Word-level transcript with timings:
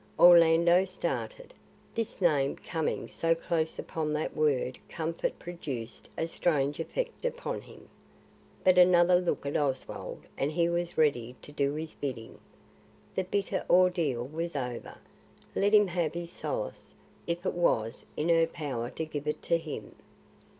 Orlando 0.17 0.83
started. 0.83 1.53
This 1.93 2.21
name 2.21 2.55
coming 2.55 3.07
so 3.07 3.35
close 3.35 3.77
upon 3.77 4.13
that 4.13 4.35
word 4.35 4.79
comfort 4.89 5.37
produced 5.37 6.09
a 6.17 6.25
strange 6.25 6.79
effect 6.79 7.23
upon 7.23 7.61
him. 7.61 7.87
But 8.63 8.79
another 8.79 9.21
look 9.21 9.45
at 9.45 9.55
Oswald 9.55 10.21
and 10.39 10.51
he 10.53 10.67
was 10.69 10.97
ready 10.97 11.35
to 11.43 11.51
do 11.51 11.75
his 11.75 11.93
bidding. 11.93 12.39
The 13.13 13.25
bitter 13.25 13.63
ordeal 13.69 14.25
was 14.25 14.55
over; 14.55 14.97
let 15.53 15.71
him 15.71 15.85
have 15.85 16.15
his 16.15 16.31
solace 16.31 16.95
if 17.27 17.45
it 17.45 17.53
was 17.53 18.07
in 18.17 18.29
her 18.29 18.47
power 18.47 18.89
to 18.89 19.05
give 19.05 19.27
it 19.27 19.43
to 19.43 19.57
him. 19.59 19.93